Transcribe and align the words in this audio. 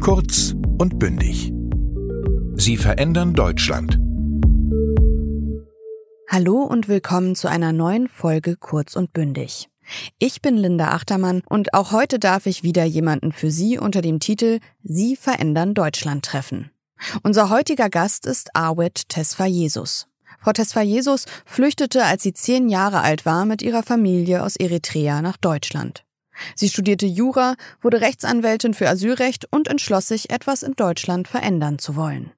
Kurz 0.00 0.54
und 0.78 0.98
bündig. 0.98 1.52
Sie 2.54 2.78
verändern 2.78 3.34
Deutschland. 3.34 3.98
Hallo 6.26 6.62
und 6.62 6.88
willkommen 6.88 7.34
zu 7.36 7.48
einer 7.48 7.72
neuen 7.72 8.08
Folge 8.08 8.56
Kurz 8.56 8.96
und 8.96 9.12
bündig. 9.12 9.68
Ich 10.18 10.40
bin 10.40 10.56
Linda 10.56 10.88
Achtermann 10.88 11.42
und 11.46 11.74
auch 11.74 11.92
heute 11.92 12.18
darf 12.18 12.46
ich 12.46 12.62
wieder 12.62 12.84
jemanden 12.84 13.30
für 13.30 13.50
Sie 13.50 13.78
unter 13.78 14.00
dem 14.00 14.20
Titel 14.20 14.60
Sie 14.82 15.16
verändern 15.16 15.74
Deutschland 15.74 16.24
treffen. 16.24 16.70
Unser 17.22 17.50
heutiger 17.50 17.90
Gast 17.90 18.24
ist 18.24 18.56
Awet 18.56 19.04
Jesus. 19.46 20.06
Frau 20.40 20.80
Jesus 20.80 21.26
flüchtete, 21.44 22.06
als 22.06 22.22
sie 22.22 22.32
zehn 22.32 22.70
Jahre 22.70 23.02
alt 23.02 23.26
war, 23.26 23.44
mit 23.44 23.60
ihrer 23.60 23.82
Familie 23.82 24.42
aus 24.42 24.56
Eritrea 24.56 25.20
nach 25.20 25.36
Deutschland. 25.36 26.04
Sie 26.54 26.68
studierte 26.68 27.06
Jura, 27.06 27.54
wurde 27.80 28.00
Rechtsanwältin 28.00 28.74
für 28.74 28.88
Asylrecht 28.88 29.46
und 29.50 29.68
entschloss 29.68 30.08
sich, 30.08 30.30
etwas 30.30 30.62
in 30.62 30.74
Deutschland 30.74 31.28
verändern 31.28 31.78
zu 31.78 31.96
wollen. 31.96 32.32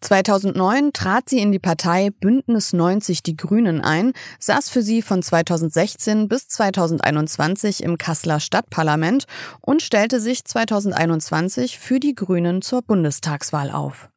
2009 0.00 0.92
trat 0.92 1.28
sie 1.28 1.40
in 1.40 1.52
die 1.52 1.58
Partei 1.58 2.10
Bündnis 2.10 2.72
90 2.72 3.22
Die 3.22 3.36
Grünen 3.36 3.80
ein, 3.80 4.12
saß 4.38 4.68
für 4.68 4.82
sie 4.82 5.02
von 5.02 5.22
2016 5.22 6.28
bis 6.28 6.48
2021 6.48 7.82
im 7.82 7.98
Kasseler 7.98 8.40
Stadtparlament 8.40 9.26
und 9.60 9.82
stellte 9.82 10.20
sich 10.20 10.44
2021 10.44 11.78
für 11.78 12.00
die 12.00 12.14
Grünen 12.14 12.62
zur 12.62 12.82
Bundestagswahl 12.82 13.70
auf. 13.70 14.08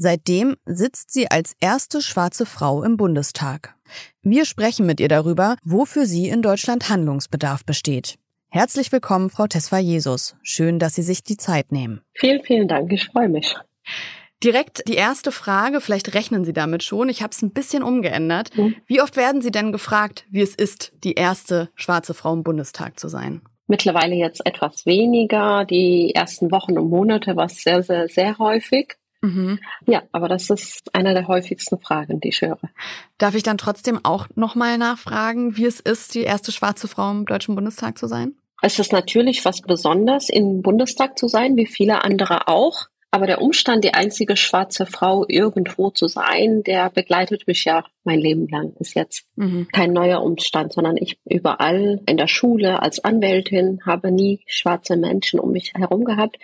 Seitdem 0.00 0.56
sitzt 0.64 1.10
sie 1.12 1.28
als 1.28 1.54
erste 1.58 2.00
schwarze 2.00 2.46
Frau 2.46 2.84
im 2.84 2.96
Bundestag. 2.96 3.74
Wir 4.22 4.44
sprechen 4.44 4.86
mit 4.86 5.00
ihr 5.00 5.08
darüber, 5.08 5.56
wo 5.64 5.84
für 5.84 6.06
sie 6.06 6.28
in 6.28 6.42
Deutschland 6.42 6.88
Handlungsbedarf 6.88 7.64
besteht. 7.64 8.16
Herzlich 8.50 8.90
willkommen, 8.92 9.28
Frau 9.28 9.46
Tesfa 9.46 9.76
Jesus. 9.76 10.34
Schön, 10.42 10.78
dass 10.78 10.94
Sie 10.94 11.02
sich 11.02 11.22
die 11.22 11.36
Zeit 11.36 11.70
nehmen. 11.70 12.00
Vielen, 12.14 12.42
vielen 12.42 12.66
Dank. 12.66 12.90
Ich 12.90 13.04
freue 13.04 13.28
mich. 13.28 13.54
Direkt 14.42 14.88
die 14.88 14.94
erste 14.94 15.32
Frage, 15.32 15.82
vielleicht 15.82 16.14
rechnen 16.14 16.46
Sie 16.46 16.54
damit 16.54 16.82
schon. 16.82 17.10
Ich 17.10 17.22
habe 17.22 17.32
es 17.32 17.42
ein 17.42 17.52
bisschen 17.52 17.82
umgeändert. 17.82 18.56
Mhm. 18.56 18.74
Wie 18.86 19.02
oft 19.02 19.18
werden 19.18 19.42
Sie 19.42 19.50
denn 19.50 19.70
gefragt, 19.70 20.24
wie 20.30 20.40
es 20.40 20.54
ist, 20.54 20.92
die 21.04 21.12
erste 21.12 21.68
schwarze 21.74 22.14
Frau 22.14 22.32
im 22.32 22.42
Bundestag 22.42 22.98
zu 22.98 23.08
sein? 23.08 23.42
Mittlerweile 23.66 24.14
jetzt 24.14 24.46
etwas 24.46 24.86
weniger. 24.86 25.66
Die 25.66 26.14
ersten 26.14 26.50
Wochen 26.50 26.78
und 26.78 26.88
Monate 26.88 27.36
war 27.36 27.46
es 27.46 27.62
sehr, 27.62 27.82
sehr, 27.82 28.08
sehr 28.08 28.38
häufig. 28.38 28.94
Mhm. 29.20 29.58
Ja, 29.86 30.02
aber 30.12 30.28
das 30.28 30.48
ist 30.50 30.94
eine 30.94 31.12
der 31.12 31.26
häufigsten 31.26 31.78
Fragen, 31.78 32.20
die 32.20 32.28
ich 32.28 32.42
höre. 32.42 32.58
Darf 33.18 33.34
ich 33.34 33.42
dann 33.42 33.58
trotzdem 33.58 33.98
auch 34.04 34.28
nochmal 34.36 34.78
nachfragen, 34.78 35.56
wie 35.56 35.66
es 35.66 35.80
ist, 35.80 36.14
die 36.14 36.22
erste 36.22 36.52
schwarze 36.52 36.88
Frau 36.88 37.10
im 37.10 37.26
Deutschen 37.26 37.54
Bundestag 37.54 37.98
zu 37.98 38.06
sein? 38.06 38.34
Es 38.62 38.78
ist 38.78 38.92
natürlich 38.92 39.44
was 39.44 39.60
Besonderes, 39.60 40.28
im 40.28 40.62
Bundestag 40.62 41.18
zu 41.18 41.28
sein, 41.28 41.56
wie 41.56 41.66
viele 41.66 42.04
andere 42.04 42.48
auch. 42.48 42.86
Aber 43.10 43.26
der 43.26 43.40
Umstand, 43.40 43.84
die 43.84 43.94
einzige 43.94 44.36
schwarze 44.36 44.84
Frau 44.84 45.24
irgendwo 45.26 45.90
zu 45.90 46.08
sein, 46.08 46.62
der 46.62 46.90
begleitet 46.90 47.46
mich 47.46 47.64
ja 47.64 47.84
mein 48.04 48.18
Leben 48.18 48.48
lang. 48.48 48.74
Ist 48.80 48.94
jetzt 48.94 49.24
mhm. 49.36 49.66
kein 49.72 49.92
neuer 49.94 50.22
Umstand, 50.22 50.74
sondern 50.74 50.98
ich 50.98 51.18
überall 51.24 52.00
in 52.06 52.18
der 52.18 52.26
Schule 52.26 52.82
als 52.82 53.02
Anwältin 53.02 53.80
habe 53.86 54.10
nie 54.12 54.40
schwarze 54.46 54.96
Menschen 54.96 55.40
um 55.40 55.52
mich 55.52 55.72
herum 55.74 56.04
gehabt. 56.04 56.36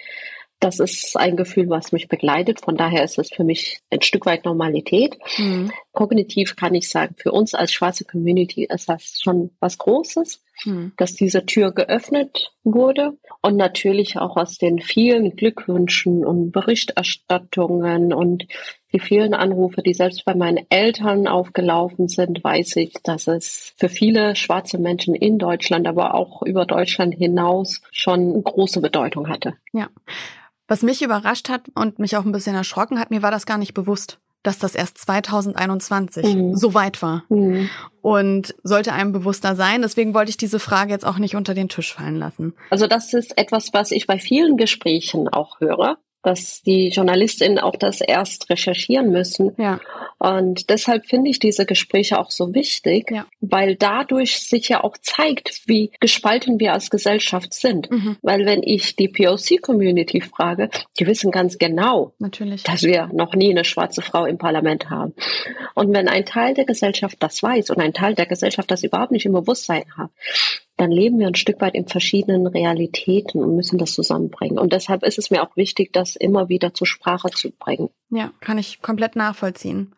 Das 0.60 0.80
ist 0.80 1.16
ein 1.16 1.36
Gefühl, 1.36 1.68
was 1.68 1.92
mich 1.92 2.08
begleitet. 2.08 2.60
Von 2.62 2.76
daher 2.76 3.04
ist 3.04 3.18
es 3.18 3.30
für 3.30 3.44
mich 3.44 3.80
ein 3.90 4.02
Stück 4.02 4.24
weit 4.24 4.44
Normalität. 4.44 5.18
Mhm. 5.36 5.70
Kognitiv 5.92 6.56
kann 6.56 6.74
ich 6.74 6.88
sagen, 6.88 7.14
für 7.18 7.32
uns 7.32 7.54
als 7.54 7.72
schwarze 7.72 8.04
Community 8.04 8.64
ist 8.64 8.88
das 8.88 9.20
schon 9.20 9.50
was 9.60 9.78
Großes, 9.78 10.42
mhm. 10.64 10.92
dass 10.96 11.14
diese 11.14 11.44
Tür 11.44 11.72
geöffnet 11.72 12.52
wurde. 12.62 13.18
Und 13.42 13.56
natürlich 13.56 14.16
auch 14.16 14.36
aus 14.36 14.56
den 14.56 14.78
vielen 14.78 15.36
Glückwünschen 15.36 16.24
und 16.24 16.50
Berichterstattungen 16.50 18.14
und 18.14 18.46
die 18.94 19.00
vielen 19.00 19.34
Anrufe, 19.34 19.82
die 19.82 19.92
selbst 19.92 20.24
bei 20.24 20.34
meinen 20.34 20.66
Eltern 20.70 21.26
aufgelaufen 21.26 22.06
sind, 22.06 22.42
weiß 22.42 22.76
ich, 22.76 22.94
dass 23.02 23.26
es 23.26 23.74
für 23.76 23.88
viele 23.88 24.36
schwarze 24.36 24.78
Menschen 24.78 25.16
in 25.16 25.38
Deutschland, 25.38 25.88
aber 25.88 26.14
auch 26.14 26.42
über 26.42 26.64
Deutschland 26.64 27.14
hinaus 27.14 27.82
schon 27.90 28.42
große 28.42 28.80
Bedeutung 28.80 29.28
hatte. 29.28 29.54
Ja. 29.72 29.88
Was 30.66 30.82
mich 30.82 31.02
überrascht 31.02 31.48
hat 31.48 31.62
und 31.74 31.98
mich 31.98 32.16
auch 32.16 32.24
ein 32.24 32.32
bisschen 32.32 32.54
erschrocken 32.54 32.98
hat, 32.98 33.10
mir 33.10 33.22
war 33.22 33.30
das 33.30 33.46
gar 33.46 33.58
nicht 33.58 33.74
bewusst, 33.74 34.18
dass 34.42 34.58
das 34.58 34.74
erst 34.74 34.98
2021 34.98 36.34
mhm. 36.34 36.56
so 36.56 36.74
weit 36.74 37.02
war. 37.02 37.24
Mhm. 37.28 37.68
Und 38.00 38.54
sollte 38.62 38.92
einem 38.92 39.12
bewusster 39.12 39.56
sein. 39.56 39.82
Deswegen 39.82 40.14
wollte 40.14 40.30
ich 40.30 40.36
diese 40.36 40.58
Frage 40.58 40.92
jetzt 40.92 41.06
auch 41.06 41.18
nicht 41.18 41.36
unter 41.36 41.54
den 41.54 41.68
Tisch 41.68 41.92
fallen 41.92 42.16
lassen. 42.16 42.54
Also 42.70 42.86
das 42.86 43.12
ist 43.12 43.36
etwas, 43.36 43.70
was 43.72 43.90
ich 43.90 44.06
bei 44.06 44.18
vielen 44.18 44.56
Gesprächen 44.56 45.28
auch 45.28 45.60
höre 45.60 45.98
dass 46.24 46.62
die 46.62 46.88
JournalistInnen 46.88 47.58
auch 47.58 47.76
das 47.76 48.00
erst 48.00 48.50
recherchieren 48.50 49.10
müssen. 49.10 49.52
Ja. 49.58 49.80
Und 50.18 50.70
deshalb 50.70 51.06
finde 51.06 51.30
ich 51.30 51.38
diese 51.38 51.66
Gespräche 51.66 52.18
auch 52.18 52.30
so 52.30 52.54
wichtig, 52.54 53.10
ja. 53.10 53.26
weil 53.40 53.76
dadurch 53.76 54.40
sich 54.40 54.70
ja 54.70 54.82
auch 54.82 54.96
zeigt, 54.96 55.62
wie 55.66 55.90
gespalten 56.00 56.58
wir 56.58 56.72
als 56.72 56.88
Gesellschaft 56.88 57.52
sind. 57.52 57.90
Mhm. 57.90 58.16
Weil 58.22 58.46
wenn 58.46 58.62
ich 58.62 58.96
die 58.96 59.08
POC-Community 59.08 60.22
frage, 60.22 60.70
die 60.98 61.06
wissen 61.06 61.30
ganz 61.30 61.58
genau, 61.58 62.14
Natürlich. 62.18 62.62
dass 62.62 62.82
wir 62.82 63.10
noch 63.12 63.34
nie 63.34 63.50
eine 63.50 63.64
schwarze 63.64 64.00
Frau 64.00 64.24
im 64.24 64.38
Parlament 64.38 64.88
haben. 64.88 65.12
Und 65.74 65.92
wenn 65.92 66.08
ein 66.08 66.24
Teil 66.24 66.54
der 66.54 66.64
Gesellschaft 66.64 67.16
das 67.20 67.42
weiß 67.42 67.70
und 67.70 67.80
ein 67.80 67.92
Teil 67.92 68.14
der 68.14 68.26
Gesellschaft 68.26 68.70
das 68.70 68.82
überhaupt 68.82 69.12
nicht 69.12 69.26
im 69.26 69.32
Bewusstsein 69.32 69.84
hat, 69.96 70.10
dann 70.84 70.90
leben 70.90 71.18
wir 71.18 71.28
ein 71.28 71.34
Stück 71.34 71.62
weit 71.62 71.74
in 71.74 71.86
verschiedenen 71.86 72.46
Realitäten 72.46 73.42
und 73.42 73.56
müssen 73.56 73.78
das 73.78 73.94
zusammenbringen. 73.94 74.58
Und 74.58 74.74
deshalb 74.74 75.02
ist 75.02 75.16
es 75.18 75.30
mir 75.30 75.42
auch 75.42 75.56
wichtig, 75.56 75.94
das 75.94 76.14
immer 76.14 76.50
wieder 76.50 76.74
zur 76.74 76.86
Sprache 76.86 77.30
zu 77.30 77.52
bringen. 77.52 77.88
Ja, 78.10 78.32
kann 78.40 78.58
ich 78.58 78.82
komplett 78.82 79.16
nachvollziehen. 79.16 79.94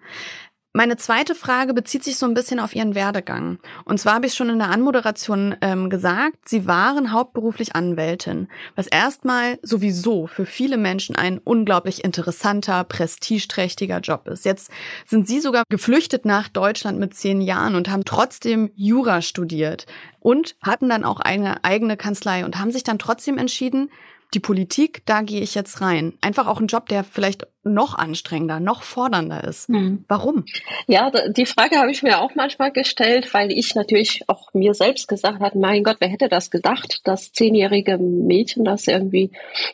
Meine 0.76 0.98
zweite 0.98 1.34
Frage 1.34 1.72
bezieht 1.72 2.04
sich 2.04 2.19
so 2.19 2.26
ein 2.26 2.34
bisschen 2.34 2.60
auf 2.60 2.76
Ihren 2.76 2.94
Werdegang. 2.94 3.59
Und 3.87 3.98
zwar 3.98 4.16
habe 4.16 4.26
ich 4.26 4.34
schon 4.34 4.50
in 4.50 4.59
der 4.59 4.69
Anmoderation 4.69 5.56
ähm, 5.62 5.88
gesagt, 5.88 6.50
Sie 6.50 6.66
waren 6.66 7.12
hauptberuflich 7.12 7.75
Anwältin, 7.75 8.48
was 8.75 8.86
erstmal 8.86 9.59
sowieso 9.62 10.26
für 10.26 10.44
viele 10.44 10.76
Menschen 10.76 11.16
ein 11.16 11.38
unglaublich 11.38 12.04
interessanter, 12.04 12.84
prestigeträchtiger 12.84 14.00
Job 14.00 14.28
ist. 14.28 14.44
Jetzt 14.44 14.70
sind 15.06 15.26
Sie 15.26 15.41
sogar 15.41 15.62
geflüchtet 15.70 16.26
nach 16.26 16.48
Deutschland 16.48 16.98
mit 16.98 17.15
zehn 17.15 17.41
Jahren 17.41 17.75
und 17.75 17.88
haben 17.88 18.04
trotzdem 18.04 18.70
Jura 18.75 19.22
studiert 19.22 19.86
und 20.20 20.56
hatten 20.60 20.91
dann 20.91 21.04
auch 21.04 21.20
eine 21.20 21.65
eigene 21.65 21.97
Kanzlei 21.97 22.44
und 22.44 22.59
haben 22.59 22.70
sich 22.70 22.84
dann 22.84 22.98
trotzdem 22.98 23.38
entschieden, 23.38 23.88
die 24.34 24.41
Politik, 24.41 25.03
da 25.06 25.22
gehe 25.22 25.41
ich 25.41 25.54
jetzt 25.54 25.81
rein. 25.81 26.12
Einfach 26.20 26.47
auch 26.47 26.60
ein 26.60 26.66
Job, 26.66 26.88
der 26.91 27.04
vielleicht 27.04 27.47
noch 27.66 27.97
anstrengender, 27.97 28.60
noch 28.60 28.82
fordernder 28.82 29.44
ist. 29.44 29.69
Mhm. 29.69 30.04
Warum? 30.09 30.44
Ja, 30.87 31.10
die 31.28 31.47
Frage 31.47 31.77
habe 31.77 31.91
ich 31.91 32.03
mir 32.03 32.21
auch 32.21 32.34
manchmal 32.34 32.72
gestellt, 32.72 33.32
weil 33.34 33.53
ich 33.53 33.75
natürlich 33.75 34.22
auch 34.28 34.53
mir 34.54 34.75
selbst 34.75 35.09
gesagt 35.09 35.41
habe, 35.41 35.59
mein 35.59 35.84
Gott, 35.84 35.97
wer 36.00 36.09
hätte 36.09 36.28
das 36.28 36.50
gedacht, 36.50 37.00
dass 37.04 37.32
zehnjährige 37.32 37.99
Mädchen, 37.99 38.65
das 38.65 38.87
irgendwie 38.87 39.31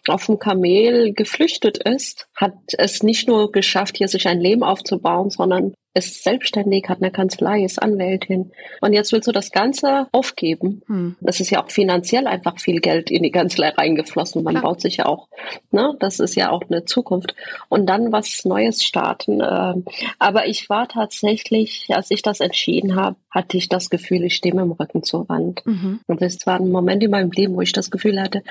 auf 0.08 0.26
dem 0.26 0.38
Kamel 0.38 1.12
geflüchtet 1.12 1.78
ist, 1.78 2.28
hat 2.34 2.54
es 2.78 3.02
nicht 3.02 3.28
nur 3.28 3.52
geschafft, 3.52 3.96
hier 3.96 4.08
sich 4.08 4.26
ein 4.26 4.40
Leben 4.40 4.62
aufzubauen, 4.62 5.30
sondern 5.30 5.74
ist 5.94 6.24
selbstständig, 6.24 6.88
hat 6.88 7.02
eine 7.02 7.10
Kanzlei, 7.10 7.64
ist 7.64 7.82
Anwältin. 7.82 8.52
Und 8.80 8.92
jetzt 8.94 9.12
willst 9.12 9.28
du 9.28 9.32
das 9.32 9.50
Ganze 9.50 10.06
aufgeben. 10.12 10.82
Hm. 10.86 11.16
Das 11.20 11.40
ist 11.40 11.50
ja 11.50 11.62
auch 11.62 11.70
finanziell 11.70 12.26
einfach 12.26 12.58
viel 12.58 12.80
Geld 12.80 13.10
in 13.10 13.22
die 13.22 13.30
Kanzlei 13.30 13.68
reingeflossen. 13.68 14.42
Man 14.42 14.54
Klar. 14.54 14.62
baut 14.62 14.80
sich 14.80 14.98
ja 14.98 15.06
auch, 15.06 15.28
ne, 15.70 15.94
das 16.00 16.18
ist 16.18 16.34
ja 16.34 16.50
auch 16.50 16.62
eine 16.70 16.84
Zukunft. 16.86 17.34
Und 17.68 17.81
dann 17.86 18.12
was 18.12 18.44
Neues 18.44 18.84
starten. 18.84 19.40
Ähm, 19.40 19.84
aber 20.18 20.46
ich 20.46 20.68
war 20.70 20.88
tatsächlich, 20.88 21.86
als 21.90 22.10
ich 22.10 22.22
das 22.22 22.40
entschieden 22.40 22.96
habe, 22.96 23.16
hatte 23.32 23.56
ich 23.56 23.68
das 23.68 23.90
Gefühl, 23.90 24.24
ich 24.24 24.36
stehe 24.36 24.54
mit 24.54 24.62
dem 24.62 24.72
Rücken 24.72 25.02
zur 25.02 25.28
Wand. 25.28 25.64
Mhm. 25.64 26.00
Und 26.06 26.20
das 26.20 26.46
war 26.46 26.60
ein 26.60 26.70
Moment 26.70 27.02
in 27.02 27.10
meinem 27.10 27.30
Leben, 27.30 27.56
wo 27.56 27.62
ich 27.62 27.72
das 27.72 27.90
Gefühl 27.90 28.20
hatte, 28.20 28.42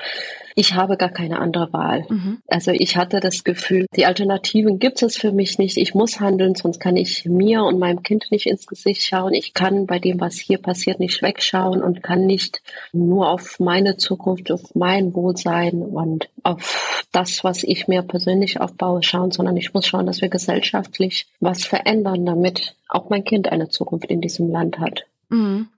ich 0.54 0.74
habe 0.74 0.96
gar 0.96 1.08
keine 1.08 1.38
andere 1.38 1.72
Wahl. 1.72 2.04
Mhm. 2.08 2.42
Also 2.48 2.72
ich 2.72 2.96
hatte 2.96 3.20
das 3.20 3.44
Gefühl, 3.44 3.86
die 3.96 4.06
Alternativen 4.06 4.78
gibt 4.80 5.02
es 5.02 5.16
für 5.16 5.32
mich 5.32 5.58
nicht. 5.58 5.76
Ich 5.76 5.94
muss 5.94 6.20
handeln, 6.20 6.56
sonst 6.56 6.80
kann 6.80 6.96
ich 6.96 7.24
mir 7.24 7.62
und 7.62 7.78
meinem 7.78 8.02
Kind 8.02 8.26
nicht 8.30 8.46
ins 8.46 8.66
Gesicht 8.66 9.02
schauen. 9.02 9.34
Ich 9.34 9.54
kann 9.54 9.86
bei 9.86 10.00
dem, 10.00 10.20
was 10.20 10.36
hier 10.36 10.58
passiert, 10.58 11.00
nicht 11.00 11.22
wegschauen 11.22 11.82
und 11.82 12.02
kann 12.02 12.26
nicht 12.26 12.60
nur 12.92 13.30
auf 13.30 13.60
meine 13.60 13.96
Zukunft, 13.96 14.50
auf 14.50 14.74
mein 14.74 15.14
Wohlsein 15.14 15.82
und 15.82 16.28
auf 16.42 17.06
das, 17.12 17.44
was 17.44 17.62
ich 17.62 17.86
mir 17.86 18.02
persönlich 18.02 18.60
aufbaue, 18.60 19.02
schauen, 19.02 19.30
sondern 19.30 19.56
ich 19.56 19.72
muss 19.72 19.86
schauen, 19.86 20.06
dass 20.06 20.20
wir 20.20 20.28
gesellschaftlich 20.28 21.26
was 21.40 21.64
verändern, 21.64 22.26
damit 22.26 22.74
auch 22.94 23.10
mein 23.10 23.24
Kind 23.24 23.50
eine 23.50 23.68
Zukunft 23.68 24.06
in 24.06 24.20
diesem 24.20 24.50
Land 24.50 24.78
hat. 24.78 25.06
Mhm. 25.28 25.68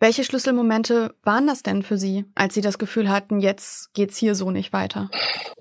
Welche 0.00 0.24
Schlüsselmomente 0.24 1.14
waren 1.22 1.46
das 1.46 1.62
denn 1.62 1.82
für 1.82 1.96
Sie, 1.96 2.24
als 2.34 2.54
Sie 2.54 2.60
das 2.60 2.78
Gefühl 2.78 3.08
hatten, 3.08 3.40
jetzt 3.40 3.94
geht's 3.94 4.18
hier 4.18 4.34
so 4.34 4.50
nicht 4.50 4.72
weiter? 4.72 5.08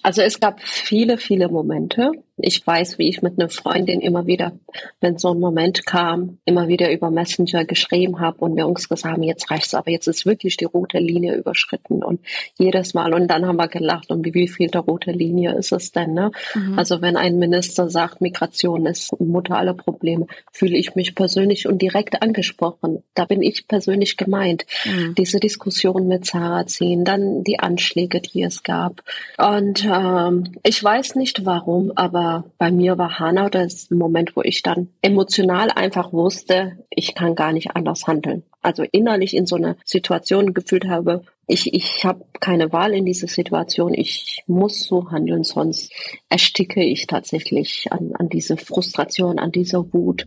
Also 0.01 0.21
es 0.21 0.39
gab 0.39 0.59
viele, 0.61 1.17
viele 1.17 1.47
Momente. 1.47 2.11
Ich 2.37 2.65
weiß, 2.65 2.97
wie 2.97 3.09
ich 3.09 3.21
mit 3.21 3.39
einer 3.39 3.49
Freundin 3.49 4.01
immer 4.01 4.25
wieder, 4.25 4.53
wenn 5.01 5.19
so 5.19 5.33
ein 5.33 5.39
Moment 5.39 5.85
kam, 5.85 6.39
immer 6.45 6.67
wieder 6.67 6.91
über 6.91 7.11
Messenger 7.11 7.63
geschrieben 7.63 8.19
habe 8.19 8.39
und 8.39 8.55
wir 8.55 8.67
uns 8.67 8.89
gesagt 8.89 9.13
haben, 9.13 9.21
jetzt 9.21 9.51
reicht's, 9.51 9.75
aber 9.75 9.91
jetzt 9.91 10.07
ist 10.07 10.25
wirklich 10.25 10.57
die 10.57 10.65
rote 10.65 10.97
Linie 10.97 11.35
überschritten 11.35 12.03
und 12.03 12.21
jedes 12.57 12.95
Mal 12.95 13.13
und 13.13 13.27
dann 13.27 13.45
haben 13.45 13.57
wir 13.57 13.67
gelacht 13.67 14.09
und 14.09 14.25
wie 14.33 14.47
viel 14.47 14.69
der 14.69 14.81
rote 14.81 15.11
Linie 15.11 15.53
ist 15.53 15.71
es 15.71 15.91
denn, 15.91 16.15
ne? 16.15 16.31
Mhm. 16.55 16.79
Also 16.79 17.03
wenn 17.03 17.17
ein 17.17 17.37
Minister 17.37 17.89
sagt, 17.89 18.19
Migration 18.19 18.87
ist 18.87 19.19
Mutter 19.19 19.55
aller 19.55 19.75
Probleme, 19.75 20.25
fühle 20.51 20.75
ich 20.75 20.95
mich 20.95 21.13
persönlich 21.13 21.67
und 21.67 21.83
direkt 21.83 22.23
angesprochen. 22.23 23.03
Da 23.13 23.25
bin 23.25 23.43
ich 23.43 23.67
persönlich 23.67 24.17
gemeint. 24.17 24.65
Mhm. 24.85 25.13
Diese 25.15 25.39
Diskussion 25.39 26.07
mit 26.07 26.25
Sarah 26.25 26.65
ziehen, 26.65 27.05
dann 27.05 27.43
die 27.43 27.59
Anschläge, 27.59 28.21
die 28.21 28.41
es 28.41 28.63
gab 28.63 29.03
und 29.37 29.85
ähm, 29.85 30.51
ich 30.63 30.83
weiß 30.83 31.15
nicht 31.15 31.45
warum, 31.45 31.91
aber 31.95 32.22
bei 32.57 32.71
mir 32.71 32.97
war 32.97 33.19
Hanau 33.19 33.49
das 33.49 33.89
Moment, 33.89 34.35
wo 34.35 34.41
ich 34.41 34.61
dann 34.61 34.89
emotional 35.01 35.69
einfach 35.69 36.13
wusste, 36.13 36.77
ich 36.89 37.15
kann 37.15 37.35
gar 37.35 37.53
nicht 37.53 37.75
anders 37.75 38.07
handeln. 38.07 38.43
Also 38.61 38.83
innerlich 38.91 39.35
in 39.35 39.45
so 39.45 39.55
einer 39.55 39.75
Situation 39.85 40.53
gefühlt 40.53 40.87
habe, 40.87 41.23
ich, 41.47 41.73
ich 41.73 42.05
habe 42.05 42.25
keine 42.39 42.71
Wahl 42.71 42.93
in 42.93 43.05
dieser 43.05 43.27
Situation, 43.27 43.93
ich 43.93 44.43
muss 44.47 44.83
so 44.83 45.11
handeln, 45.11 45.43
sonst 45.43 45.91
ersticke 46.29 46.83
ich 46.83 47.07
tatsächlich 47.07 47.87
an, 47.91 48.13
an 48.17 48.29
diese 48.29 48.57
Frustration, 48.57 49.39
an 49.39 49.51
dieser 49.51 49.93
Wut. 49.93 50.25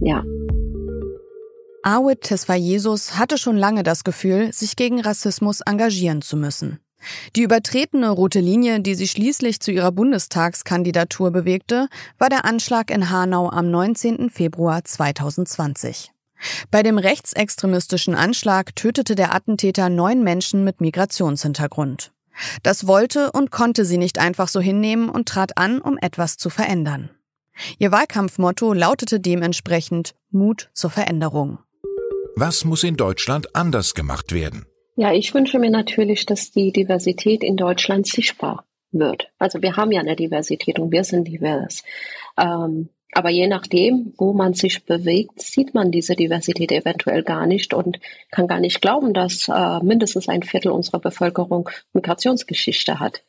Ja. 0.00 0.24
Awit 1.82 2.22
Tesfayesus 2.22 3.16
hatte 3.18 3.38
schon 3.38 3.56
lange 3.56 3.82
das 3.82 4.02
Gefühl, 4.02 4.52
sich 4.52 4.76
gegen 4.76 5.00
Rassismus 5.00 5.60
engagieren 5.60 6.22
zu 6.22 6.36
müssen. 6.36 6.80
Die 7.36 7.42
übertretene 7.42 8.10
rote 8.10 8.40
Linie, 8.40 8.80
die 8.80 8.94
sie 8.94 9.08
schließlich 9.08 9.60
zu 9.60 9.70
ihrer 9.70 9.92
Bundestagskandidatur 9.92 11.30
bewegte, 11.30 11.88
war 12.18 12.28
der 12.28 12.44
Anschlag 12.44 12.90
in 12.90 13.10
Hanau 13.10 13.50
am 13.50 13.70
19. 13.70 14.30
Februar 14.30 14.84
2020. 14.84 16.12
Bei 16.70 16.82
dem 16.82 16.98
rechtsextremistischen 16.98 18.14
Anschlag 18.14 18.74
tötete 18.76 19.14
der 19.14 19.34
Attentäter 19.34 19.88
neun 19.88 20.22
Menschen 20.22 20.64
mit 20.64 20.80
Migrationshintergrund. 20.80 22.12
Das 22.62 22.86
wollte 22.86 23.32
und 23.32 23.50
konnte 23.50 23.84
sie 23.84 23.98
nicht 23.98 24.18
einfach 24.18 24.48
so 24.48 24.60
hinnehmen 24.60 25.08
und 25.08 25.28
trat 25.28 25.58
an, 25.58 25.80
um 25.80 25.98
etwas 25.98 26.36
zu 26.36 26.50
verändern. 26.50 27.10
Ihr 27.78 27.90
Wahlkampfmotto 27.90 28.72
lautete 28.72 29.18
dementsprechend 29.18 30.14
Mut 30.30 30.70
zur 30.72 30.90
Veränderung. 30.90 31.58
Was 32.36 32.64
muss 32.64 32.84
in 32.84 32.96
Deutschland 32.96 33.56
anders 33.56 33.94
gemacht 33.94 34.32
werden? 34.32 34.66
Ja, 35.00 35.12
ich 35.12 35.32
wünsche 35.32 35.60
mir 35.60 35.70
natürlich, 35.70 36.26
dass 36.26 36.50
die 36.50 36.72
Diversität 36.72 37.44
in 37.44 37.56
Deutschland 37.56 38.08
sichtbar 38.08 38.64
wird. 38.90 39.28
Also 39.38 39.62
wir 39.62 39.76
haben 39.76 39.92
ja 39.92 40.00
eine 40.00 40.16
Diversität 40.16 40.80
und 40.80 40.90
wir 40.90 41.04
sind 41.04 41.28
divers. 41.28 41.84
Ähm, 42.36 42.88
aber 43.12 43.30
je 43.30 43.46
nachdem, 43.46 44.12
wo 44.18 44.32
man 44.32 44.54
sich 44.54 44.86
bewegt, 44.86 45.40
sieht 45.40 45.72
man 45.72 45.92
diese 45.92 46.16
Diversität 46.16 46.72
eventuell 46.72 47.22
gar 47.22 47.46
nicht 47.46 47.74
und 47.74 48.00
kann 48.32 48.48
gar 48.48 48.58
nicht 48.58 48.82
glauben, 48.82 49.14
dass 49.14 49.46
äh, 49.46 49.78
mindestens 49.84 50.28
ein 50.28 50.42
Viertel 50.42 50.72
unserer 50.72 50.98
Bevölkerung 50.98 51.70
Migrationsgeschichte 51.92 52.98
hat. 52.98 53.22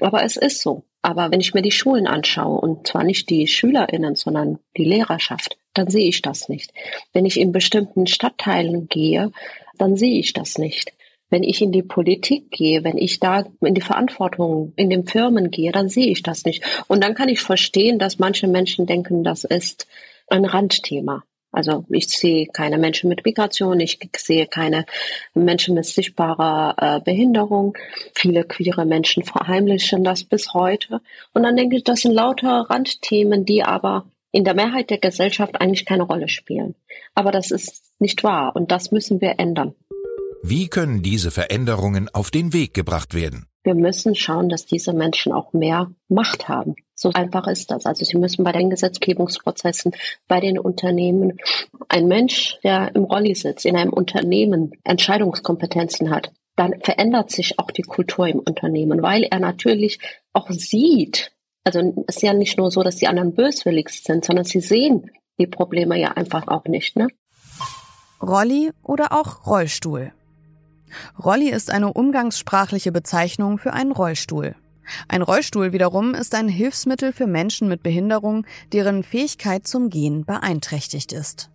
Aber 0.00 0.22
es 0.22 0.36
ist 0.36 0.62
so. 0.62 0.84
Aber 1.02 1.32
wenn 1.32 1.40
ich 1.40 1.54
mir 1.54 1.62
die 1.62 1.72
Schulen 1.72 2.06
anschaue, 2.06 2.60
und 2.60 2.86
zwar 2.86 3.02
nicht 3.02 3.30
die 3.30 3.48
SchülerInnen, 3.48 4.14
sondern 4.14 4.60
die 4.76 4.84
Lehrerschaft, 4.84 5.58
dann 5.74 5.90
sehe 5.90 6.06
ich 6.06 6.22
das 6.22 6.48
nicht. 6.48 6.72
Wenn 7.12 7.26
ich 7.26 7.40
in 7.40 7.50
bestimmten 7.50 8.06
Stadtteilen 8.06 8.86
gehe, 8.86 9.32
dann 9.76 9.96
sehe 9.96 10.20
ich 10.20 10.32
das 10.32 10.56
nicht. 10.56 10.92
Wenn 11.28 11.42
ich 11.42 11.60
in 11.60 11.72
die 11.72 11.82
Politik 11.82 12.50
gehe, 12.50 12.84
wenn 12.84 12.98
ich 12.98 13.18
da 13.18 13.44
in 13.60 13.74
die 13.74 13.80
Verantwortung 13.80 14.72
in 14.76 14.90
den 14.90 15.06
Firmen 15.06 15.50
gehe, 15.50 15.72
dann 15.72 15.88
sehe 15.88 16.06
ich 16.06 16.22
das 16.22 16.44
nicht. 16.44 16.64
Und 16.86 17.02
dann 17.02 17.14
kann 17.14 17.28
ich 17.28 17.40
verstehen, 17.40 17.98
dass 17.98 18.18
manche 18.18 18.46
Menschen 18.46 18.86
denken, 18.86 19.24
das 19.24 19.44
ist 19.44 19.86
ein 20.28 20.44
Randthema. 20.44 21.24
Also 21.56 21.86
ich 21.88 22.08
sehe 22.08 22.46
keine 22.46 22.76
Menschen 22.76 23.08
mit 23.08 23.24
Migration, 23.24 23.80
ich 23.80 23.98
sehe 24.14 24.46
keine 24.46 24.84
Menschen 25.32 25.74
mit 25.74 25.86
sichtbarer 25.86 26.74
äh, 26.76 27.00
Behinderung. 27.00 27.78
Viele 28.14 28.44
queere 28.44 28.84
Menschen 28.84 29.22
verheimlichen 29.22 30.04
das 30.04 30.24
bis 30.24 30.52
heute. 30.52 31.00
Und 31.32 31.44
dann 31.44 31.56
denke 31.56 31.76
ich, 31.76 31.84
das 31.84 32.02
sind 32.02 32.12
lauter 32.12 32.66
Randthemen, 32.68 33.46
die 33.46 33.62
aber 33.62 34.04
in 34.32 34.44
der 34.44 34.54
Mehrheit 34.54 34.90
der 34.90 34.98
Gesellschaft 34.98 35.58
eigentlich 35.58 35.86
keine 35.86 36.02
Rolle 36.02 36.28
spielen. 36.28 36.74
Aber 37.14 37.32
das 37.32 37.50
ist 37.50 37.94
nicht 37.98 38.22
wahr 38.22 38.54
und 38.54 38.70
das 38.70 38.92
müssen 38.92 39.22
wir 39.22 39.38
ändern. 39.38 39.74
Wie 40.48 40.68
können 40.68 41.02
diese 41.02 41.32
Veränderungen 41.32 42.08
auf 42.08 42.30
den 42.30 42.52
Weg 42.52 42.72
gebracht 42.72 43.14
werden? 43.14 43.46
Wir 43.64 43.74
müssen 43.74 44.14
schauen, 44.14 44.48
dass 44.48 44.64
diese 44.64 44.92
Menschen 44.92 45.32
auch 45.32 45.52
mehr 45.52 45.90
Macht 46.08 46.48
haben. 46.48 46.76
So 46.94 47.10
einfach 47.10 47.48
ist 47.48 47.72
das. 47.72 47.84
Also 47.84 48.04
sie 48.04 48.16
müssen 48.16 48.44
bei 48.44 48.52
den 48.52 48.70
Gesetzgebungsprozessen, 48.70 49.90
bei 50.28 50.38
den 50.38 50.56
Unternehmen, 50.56 51.38
ein 51.88 52.06
Mensch, 52.06 52.60
der 52.62 52.94
im 52.94 53.02
Rolli 53.02 53.34
sitzt, 53.34 53.66
in 53.66 53.76
einem 53.76 53.92
Unternehmen 53.92 54.70
Entscheidungskompetenzen 54.84 56.10
hat, 56.10 56.30
dann 56.54 56.80
verändert 56.80 57.32
sich 57.32 57.58
auch 57.58 57.72
die 57.72 57.82
Kultur 57.82 58.28
im 58.28 58.38
Unternehmen, 58.38 59.02
weil 59.02 59.24
er 59.24 59.40
natürlich 59.40 59.98
auch 60.32 60.48
sieht, 60.52 61.32
also 61.64 62.04
es 62.06 62.18
ist 62.18 62.22
ja 62.22 62.34
nicht 62.34 62.56
nur 62.56 62.70
so, 62.70 62.84
dass 62.84 62.94
die 62.94 63.08
anderen 63.08 63.34
böswillig 63.34 63.88
sind, 63.88 64.24
sondern 64.24 64.44
sie 64.44 64.60
sehen 64.60 65.10
die 65.40 65.48
Probleme 65.48 65.98
ja 65.98 66.12
einfach 66.12 66.46
auch 66.46 66.66
nicht. 66.66 66.94
Ne? 66.94 67.08
Rolli 68.22 68.70
oder 68.84 69.10
auch 69.10 69.44
Rollstuhl. 69.44 70.12
Rolli 71.22 71.50
ist 71.50 71.70
eine 71.70 71.92
umgangssprachliche 71.92 72.92
Bezeichnung 72.92 73.58
für 73.58 73.72
einen 73.72 73.92
Rollstuhl. 73.92 74.54
Ein 75.08 75.22
Rollstuhl 75.22 75.72
wiederum 75.72 76.14
ist 76.14 76.34
ein 76.34 76.48
Hilfsmittel 76.48 77.12
für 77.12 77.26
Menschen 77.26 77.68
mit 77.68 77.82
Behinderung, 77.82 78.46
deren 78.72 79.02
Fähigkeit 79.02 79.66
zum 79.66 79.90
Gehen 79.90 80.24
beeinträchtigt 80.24 81.12
ist. 81.12 81.50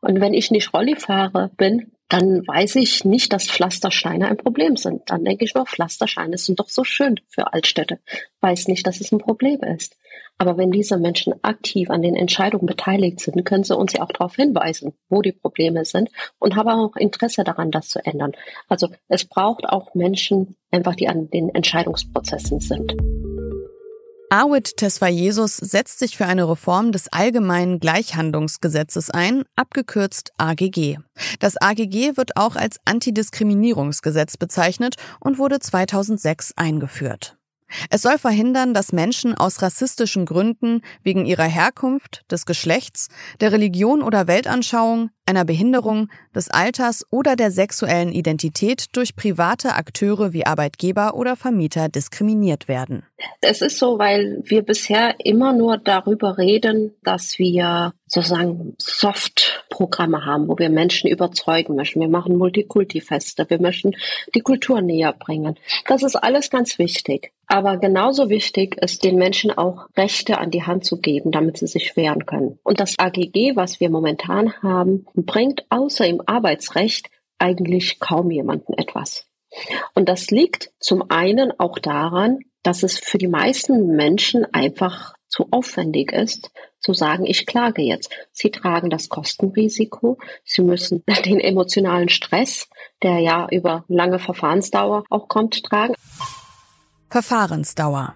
Und 0.00 0.20
wenn 0.20 0.34
ich 0.34 0.50
nicht 0.50 0.72
Rolli 0.72 0.96
fahre 0.96 1.50
bin, 1.56 1.92
dann 2.08 2.46
weiß 2.46 2.76
ich 2.76 3.04
nicht, 3.04 3.32
dass 3.32 3.48
Pflastersteine 3.48 4.28
ein 4.28 4.36
Problem 4.36 4.76
sind. 4.76 5.02
Dann 5.06 5.24
denke 5.24 5.44
ich 5.44 5.54
nur, 5.54 5.66
Pflastersteine 5.66 6.36
sind 6.36 6.60
doch 6.60 6.68
so 6.68 6.84
schön 6.84 7.20
für 7.28 7.52
Altstädte. 7.52 7.98
Weiß 8.40 8.68
nicht, 8.68 8.86
dass 8.86 9.00
es 9.00 9.10
ein 9.10 9.18
Problem 9.18 9.60
ist. 9.62 9.96
Aber 10.38 10.56
wenn 10.56 10.72
diese 10.72 10.98
Menschen 10.98 11.34
aktiv 11.42 11.90
an 11.90 12.02
den 12.02 12.16
Entscheidungen 12.16 12.66
beteiligt 12.66 13.20
sind, 13.20 13.44
können 13.44 13.64
sie 13.64 13.76
uns 13.76 13.92
ja 13.92 14.02
auch 14.02 14.12
darauf 14.12 14.34
hinweisen, 14.34 14.94
wo 15.08 15.22
die 15.22 15.32
Probleme 15.32 15.84
sind 15.84 16.10
und 16.38 16.56
haben 16.56 16.68
auch 16.68 16.96
Interesse 16.96 17.44
daran, 17.44 17.70
das 17.70 17.88
zu 17.88 18.04
ändern. 18.04 18.32
Also 18.68 18.88
es 19.08 19.24
braucht 19.24 19.64
auch 19.64 19.94
Menschen, 19.94 20.56
einfach 20.70 20.96
die 20.96 21.08
an 21.08 21.30
den 21.30 21.54
Entscheidungsprozessen 21.54 22.60
sind. 22.60 22.96
Awit 24.30 24.78
Tesfayesus 24.78 25.58
setzt 25.58 26.00
sich 26.00 26.16
für 26.16 26.26
eine 26.26 26.48
Reform 26.48 26.90
des 26.90 27.12
Allgemeinen 27.12 27.78
Gleichhandlungsgesetzes 27.78 29.10
ein, 29.10 29.44
abgekürzt 29.54 30.32
AGG. 30.38 30.98
Das 31.38 31.56
AGG 31.56 32.16
wird 32.16 32.36
auch 32.36 32.56
als 32.56 32.78
Antidiskriminierungsgesetz 32.84 34.36
bezeichnet 34.36 34.96
und 35.20 35.38
wurde 35.38 35.60
2006 35.60 36.54
eingeführt. 36.56 37.36
Es 37.90 38.02
soll 38.02 38.18
verhindern, 38.18 38.74
dass 38.74 38.92
Menschen 38.92 39.34
aus 39.34 39.62
rassistischen 39.62 40.26
Gründen 40.26 40.82
wegen 41.02 41.26
ihrer 41.26 41.44
Herkunft, 41.44 42.22
des 42.30 42.46
Geschlechts, 42.46 43.08
der 43.40 43.52
Religion 43.52 44.02
oder 44.02 44.26
Weltanschauung, 44.26 45.10
einer 45.26 45.44
Behinderung, 45.44 46.08
des 46.34 46.50
Alters 46.50 47.06
oder 47.10 47.36
der 47.36 47.50
sexuellen 47.50 48.12
Identität 48.12 48.86
durch 48.92 49.16
private 49.16 49.74
Akteure 49.74 50.32
wie 50.32 50.46
Arbeitgeber 50.46 51.14
oder 51.14 51.36
Vermieter 51.36 51.88
diskriminiert 51.88 52.68
werden. 52.68 53.04
Es 53.40 53.62
ist 53.62 53.78
so, 53.78 53.98
weil 53.98 54.42
wir 54.44 54.62
bisher 54.62 55.14
immer 55.24 55.52
nur 55.52 55.78
darüber 55.78 56.36
reden, 56.36 56.92
dass 57.02 57.38
wir 57.38 57.92
sozusagen 58.14 58.74
Soft-Programme 58.78 60.24
haben, 60.24 60.48
wo 60.48 60.56
wir 60.56 60.70
Menschen 60.70 61.10
überzeugen 61.10 61.74
möchten. 61.74 62.00
Wir 62.00 62.08
machen 62.08 62.36
Multikulti-Feste, 62.36 63.50
wir 63.50 63.60
möchten 63.60 63.96
die 64.34 64.40
Kultur 64.40 64.80
näher 64.80 65.12
bringen. 65.12 65.58
Das 65.86 66.04
ist 66.04 66.14
alles 66.14 66.48
ganz 66.48 66.78
wichtig. 66.78 67.32
Aber 67.46 67.76
genauso 67.76 68.30
wichtig 68.30 68.76
ist, 68.76 69.04
den 69.04 69.16
Menschen 69.16 69.50
auch 69.50 69.88
Rechte 69.96 70.38
an 70.38 70.52
die 70.52 70.62
Hand 70.62 70.84
zu 70.84 71.00
geben, 71.00 71.32
damit 71.32 71.58
sie 71.58 71.66
sich 71.66 71.96
wehren 71.96 72.24
können. 72.24 72.58
Und 72.62 72.78
das 72.78 72.94
AGG, 72.98 73.56
was 73.56 73.80
wir 73.80 73.90
momentan 73.90 74.62
haben, 74.62 75.06
bringt 75.14 75.66
außer 75.68 76.06
im 76.06 76.22
Arbeitsrecht 76.24 77.10
eigentlich 77.38 77.98
kaum 77.98 78.30
jemanden 78.30 78.74
etwas. 78.74 79.26
Und 79.94 80.08
das 80.08 80.30
liegt 80.30 80.70
zum 80.78 81.10
einen 81.10 81.52
auch 81.58 81.78
daran, 81.80 82.38
dass 82.62 82.82
es 82.82 82.98
für 82.98 83.18
die 83.18 83.28
meisten 83.28 83.94
Menschen 83.94 84.46
einfach 84.54 85.13
zu 85.34 85.48
aufwendig 85.50 86.12
ist, 86.12 86.52
zu 86.78 86.92
sagen, 86.92 87.26
ich 87.26 87.44
klage 87.44 87.82
jetzt. 87.82 88.08
Sie 88.30 88.50
tragen 88.50 88.88
das 88.88 89.08
Kostenrisiko, 89.08 90.18
sie 90.44 90.62
müssen 90.62 91.02
den 91.24 91.40
emotionalen 91.40 92.08
Stress, 92.08 92.68
der 93.02 93.18
ja 93.18 93.48
über 93.50 93.84
lange 93.88 94.20
Verfahrensdauer 94.20 95.02
auch 95.10 95.26
kommt, 95.26 95.64
tragen. 95.64 95.94
Verfahrensdauer. 97.10 98.14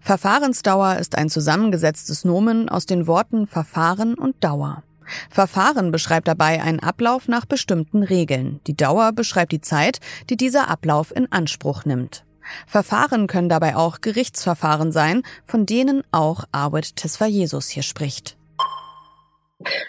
Verfahrensdauer 0.00 0.96
ist 0.96 1.16
ein 1.16 1.28
zusammengesetztes 1.28 2.24
Nomen 2.24 2.68
aus 2.68 2.86
den 2.86 3.06
Worten 3.06 3.46
Verfahren 3.46 4.14
und 4.14 4.42
Dauer. 4.42 4.82
Verfahren 5.30 5.92
beschreibt 5.92 6.26
dabei 6.26 6.60
einen 6.60 6.80
Ablauf 6.80 7.28
nach 7.28 7.46
bestimmten 7.46 8.02
Regeln. 8.02 8.60
Die 8.66 8.76
Dauer 8.76 9.12
beschreibt 9.12 9.52
die 9.52 9.60
Zeit, 9.60 10.00
die 10.28 10.36
dieser 10.36 10.68
Ablauf 10.68 11.14
in 11.14 11.30
Anspruch 11.30 11.84
nimmt. 11.84 12.24
Verfahren 12.66 13.26
können 13.26 13.48
dabei 13.48 13.76
auch 13.76 14.00
Gerichtsverfahren 14.00 14.92
sein, 14.92 15.22
von 15.46 15.66
denen 15.66 16.02
auch 16.12 16.44
Arwed 16.52 16.96
Tesfayesus 16.96 17.68
hier 17.68 17.82
spricht. 17.82 18.36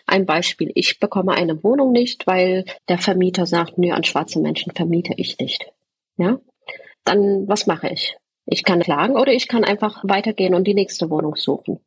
Ein 0.05 0.25
Beispiel, 0.25 0.71
ich 0.75 0.99
bekomme 0.99 1.33
eine 1.33 1.63
Wohnung 1.63 1.91
nicht, 1.91 2.27
weil 2.27 2.65
der 2.89 2.99
Vermieter 2.99 3.45
sagt, 3.45 3.77
nö, 3.77 3.91
an 3.91 4.03
schwarze 4.03 4.39
Menschen 4.39 4.71
vermiete 4.73 5.13
ich 5.17 5.37
nicht. 5.39 5.65
Ja? 6.17 6.39
Dann 7.03 7.47
was 7.47 7.67
mache 7.67 7.89
ich? 7.89 8.15
Ich 8.45 8.63
kann 8.63 8.81
klagen 8.81 9.15
oder 9.15 9.31
ich 9.31 9.47
kann 9.47 9.63
einfach 9.63 10.03
weitergehen 10.03 10.53
und 10.53 10.65
die 10.65 10.73
nächste 10.73 11.09
Wohnung 11.09 11.35
suchen. 11.35 11.79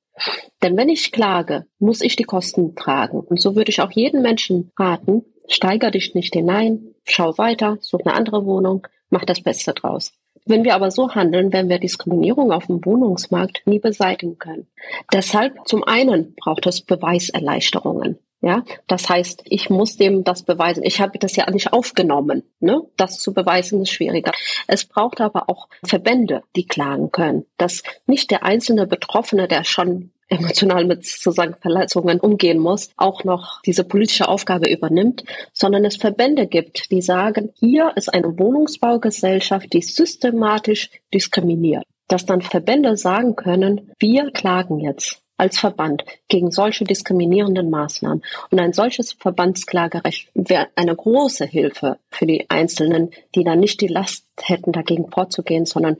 Denn 0.63 0.77
wenn 0.77 0.89
ich 0.89 1.13
klage, 1.13 1.67
muss 1.79 2.01
ich 2.01 2.17
die 2.17 2.25
Kosten 2.25 2.75
tragen. 2.75 3.21
Und 3.21 3.41
so 3.41 3.55
würde 3.55 3.71
ich 3.71 3.83
auch 3.83 3.91
jeden 3.91 4.23
Menschen 4.23 4.73
raten, 4.79 5.25
steiger 5.49 5.91
dich 5.91 6.15
nicht 6.15 6.35
hinein, 6.35 6.95
schau 7.05 7.37
weiter, 7.37 7.77
such 7.81 8.01
eine 8.05 8.15
andere 8.15 8.47
Wohnung, 8.47 8.87
mach 9.11 9.25
das 9.25 9.43
Beste 9.43 9.75
draus. 9.75 10.13
Wenn 10.47 10.65
wir 10.65 10.77
aber 10.77 10.93
so 10.93 11.11
handeln, 11.11 11.53
werden 11.53 11.69
wir 11.69 11.81
Diskriminierung 11.81 12.53
auf 12.53 12.67
dem 12.67 12.85
Wohnungsmarkt 12.85 13.63
nie 13.67 13.81
beseitigen 13.81 14.39
können. 14.39 14.69
Deshalb 15.13 15.67
zum 15.67 15.83
einen 15.85 16.35
braucht 16.37 16.67
es 16.67 16.81
Beweiserleichterungen. 16.81 18.19
Ja, 18.43 18.63
das 18.87 19.09
heißt, 19.09 19.43
ich 19.47 19.71
muss 19.71 19.97
dem 19.97 20.23
das 20.23 20.45
beweisen. 20.45 20.85
Ich 20.85 21.01
habe 21.01 21.19
das 21.19 21.35
ja 21.35 21.51
nicht 21.51 21.73
aufgenommen. 21.73 22.45
Ne? 22.61 22.83
Das 22.97 23.19
zu 23.19 23.35
beweisen 23.35 23.83
ist 23.83 23.91
schwieriger. 23.91 24.31
Es 24.69 24.85
braucht 24.85 25.21
aber 25.21 25.49
auch 25.49 25.69
Verbände, 25.83 26.43
die 26.55 26.67
klagen 26.67 27.11
können. 27.11 27.47
Dass 27.57 27.83
nicht 28.07 28.31
der 28.31 28.45
einzelne 28.45 28.87
Betroffene, 28.87 29.49
der 29.49 29.65
schon 29.65 30.13
emotional 30.29 30.85
mit 30.85 31.05
sozusagen 31.05 31.55
Verletzungen 31.61 32.21
umgehen 32.21 32.59
muss, 32.59 32.91
auch 32.97 33.25
noch 33.25 33.61
diese 33.63 33.85
politische 33.85 34.29
Aufgabe 34.29 34.71
übernimmt, 34.71 35.25
sondern 35.53 35.85
es 35.85 35.97
Verbände 35.97 36.47
gibt, 36.47 36.91
die 36.91 37.03
sagen, 37.03 37.53
hier 37.55 37.93
ist 37.97 38.13
eine 38.13 38.39
Wohnungsbaugesellschaft, 38.39 39.73
die 39.73 39.83
systematisch 39.83 40.91
diskriminiert. 41.13 41.85
Dass 42.09 42.27
dann 42.27 42.43
Verbände 42.43 42.97
sagen 42.97 43.35
können, 43.35 43.93
wir 43.99 44.31
klagen 44.31 44.79
jetzt 44.81 45.23
als 45.37 45.59
Verband 45.59 46.05
gegen 46.29 46.51
solche 46.51 46.85
diskriminierenden 46.85 47.69
Maßnahmen. 47.71 48.23
Und 48.51 48.59
ein 48.59 48.73
solches 48.73 49.13
Verbandsklagerecht 49.13 50.31
wäre 50.35 50.69
eine 50.77 50.95
große 50.95 51.45
Hilfe 51.45 51.99
für 52.09 52.27
die 52.27 52.49
Einzelnen, 52.49 53.11
die 53.35 53.45
dann 53.45 53.61
nicht 53.61 53.81
die 53.81 53.89
Last 53.89 54.25
hätten, 54.41 54.73
dagegen 54.73 55.11
vorzugehen, 55.11 55.67
sondern 55.67 55.99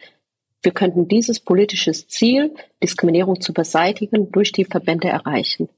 wir 0.67 0.73
könnten 0.73 1.07
dieses 1.07 1.39
politische 1.39 1.93
Ziel, 1.93 2.53
Diskriminierung 2.83 3.41
zu 3.41 3.55
beseitigen, 3.55 4.33
durch 4.33 4.51
die 4.51 4.65
Verbände 4.65 5.09
erreichen. 5.09 5.69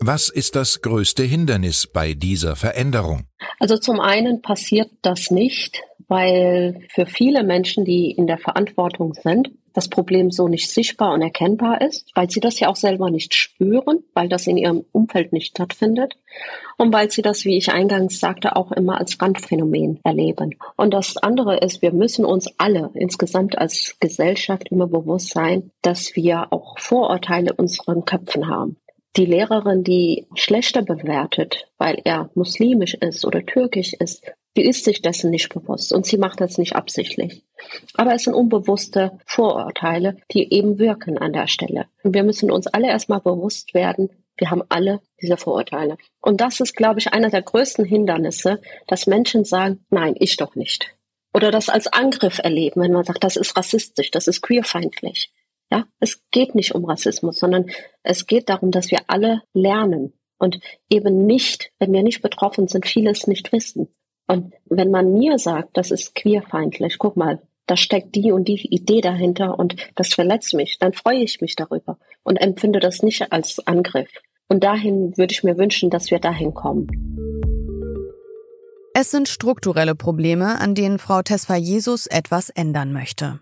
Was 0.00 0.28
ist 0.28 0.54
das 0.54 0.80
größte 0.80 1.24
Hindernis 1.24 1.88
bei 1.88 2.14
dieser 2.14 2.54
Veränderung? 2.56 3.24
Also 3.58 3.76
zum 3.76 4.00
einen 4.00 4.40
passiert 4.40 4.90
das 5.02 5.30
nicht, 5.32 5.82
weil 6.06 6.86
für 6.88 7.06
viele 7.06 7.42
Menschen, 7.42 7.84
die 7.84 8.12
in 8.12 8.28
der 8.28 8.38
Verantwortung 8.38 9.12
sind, 9.14 9.50
das 9.72 9.88
Problem 9.88 10.30
so 10.30 10.48
nicht 10.48 10.70
sichtbar 10.70 11.12
und 11.14 11.22
erkennbar 11.22 11.80
ist, 11.80 12.10
weil 12.14 12.30
sie 12.30 12.40
das 12.40 12.60
ja 12.60 12.68
auch 12.68 12.76
selber 12.76 13.10
nicht 13.10 13.34
spüren, 13.34 14.04
weil 14.14 14.28
das 14.28 14.46
in 14.46 14.56
ihrem 14.56 14.84
Umfeld 14.92 15.32
nicht 15.32 15.48
stattfindet 15.48 16.16
und 16.78 16.92
weil 16.92 17.10
sie 17.10 17.22
das, 17.22 17.44
wie 17.44 17.56
ich 17.56 17.72
eingangs 17.72 18.20
sagte, 18.20 18.56
auch 18.56 18.72
immer 18.72 18.98
als 18.98 19.20
Randphänomen 19.20 20.00
erleben. 20.04 20.56
Und 20.76 20.92
das 20.92 21.16
andere 21.16 21.58
ist, 21.58 21.82
wir 21.82 21.92
müssen 21.92 22.24
uns 22.24 22.48
alle 22.58 22.90
insgesamt 22.94 23.58
als 23.58 23.96
Gesellschaft 24.00 24.68
immer 24.70 24.86
bewusst 24.86 25.30
sein, 25.30 25.70
dass 25.82 26.14
wir 26.16 26.52
auch 26.52 26.78
Vorurteile 26.78 27.50
in 27.50 27.56
unseren 27.56 28.04
Köpfen 28.04 28.48
haben. 28.48 28.76
Die 29.16 29.26
Lehrerin, 29.26 29.84
die 29.84 30.26
schlechter 30.34 30.82
bewertet, 30.82 31.68
weil 31.76 32.00
er 32.04 32.30
muslimisch 32.34 32.94
ist 32.94 33.26
oder 33.26 33.44
türkisch 33.44 33.92
ist, 33.92 34.22
die 34.56 34.66
ist 34.66 34.84
sich 34.84 35.02
dessen 35.02 35.30
nicht 35.30 35.48
bewusst 35.52 35.92
und 35.92 36.06
sie 36.06 36.18
macht 36.18 36.40
das 36.40 36.58
nicht 36.58 36.76
absichtlich. 36.76 37.44
Aber 37.94 38.14
es 38.14 38.24
sind 38.24 38.34
unbewusste 38.34 39.18
Vorurteile, 39.26 40.16
die 40.32 40.52
eben 40.52 40.78
wirken 40.78 41.18
an 41.18 41.32
der 41.32 41.46
Stelle. 41.46 41.86
Und 42.02 42.14
wir 42.14 42.22
müssen 42.22 42.50
uns 42.50 42.66
alle 42.66 42.88
erstmal 42.88 43.20
bewusst 43.20 43.74
werden, 43.74 44.10
wir 44.36 44.50
haben 44.50 44.62
alle 44.68 45.00
diese 45.20 45.36
Vorurteile. 45.36 45.96
Und 46.20 46.40
das 46.40 46.60
ist, 46.60 46.74
glaube 46.74 47.00
ich, 47.00 47.12
einer 47.12 47.30
der 47.30 47.42
größten 47.42 47.84
Hindernisse, 47.84 48.60
dass 48.86 49.06
Menschen 49.06 49.44
sagen, 49.44 49.84
nein, 49.90 50.14
ich 50.18 50.36
doch 50.36 50.54
nicht. 50.54 50.94
Oder 51.34 51.50
das 51.50 51.68
als 51.68 51.86
Angriff 51.86 52.38
erleben, 52.38 52.82
wenn 52.82 52.92
man 52.92 53.04
sagt, 53.04 53.24
das 53.24 53.36
ist 53.36 53.56
rassistisch, 53.56 54.10
das 54.10 54.26
ist 54.26 54.42
queerfeindlich. 54.42 55.32
Ja, 55.70 55.86
es 56.00 56.22
geht 56.30 56.54
nicht 56.54 56.74
um 56.74 56.84
Rassismus, 56.84 57.38
sondern 57.38 57.70
es 58.02 58.26
geht 58.26 58.50
darum, 58.50 58.70
dass 58.70 58.90
wir 58.90 59.00
alle 59.06 59.42
lernen 59.54 60.12
und 60.38 60.60
eben 60.90 61.24
nicht, 61.24 61.72
wenn 61.78 61.92
wir 61.92 62.02
nicht 62.02 62.20
betroffen 62.20 62.68
sind, 62.68 62.86
vieles 62.86 63.26
nicht 63.26 63.52
wissen. 63.52 63.88
Und 64.26 64.54
wenn 64.66 64.90
man 64.90 65.12
mir 65.12 65.38
sagt, 65.38 65.76
das 65.76 65.90
ist 65.90 66.14
queerfeindlich, 66.14 66.98
guck 66.98 67.16
mal, 67.16 67.40
da 67.66 67.76
steckt 67.76 68.14
die 68.14 68.32
und 68.32 68.48
die 68.48 68.66
Idee 68.74 69.00
dahinter 69.00 69.58
und 69.58 69.76
das 69.94 70.14
verletzt 70.14 70.54
mich, 70.54 70.78
dann 70.78 70.92
freue 70.92 71.22
ich 71.22 71.40
mich 71.40 71.56
darüber 71.56 71.98
und 72.22 72.36
empfinde 72.36 72.80
das 72.80 73.02
nicht 73.02 73.32
als 73.32 73.66
Angriff. 73.66 74.10
Und 74.48 74.64
dahin 74.64 75.16
würde 75.16 75.32
ich 75.32 75.44
mir 75.44 75.56
wünschen, 75.56 75.88
dass 75.88 76.10
wir 76.10 76.18
dahin 76.18 76.54
kommen. 76.54 76.88
Es 78.94 79.10
sind 79.10 79.28
strukturelle 79.28 79.94
Probleme, 79.94 80.60
an 80.60 80.74
denen 80.74 80.98
Frau 80.98 81.22
Tesfa 81.22 81.56
Jesus 81.56 82.06
etwas 82.06 82.50
ändern 82.50 82.92
möchte. 82.92 83.40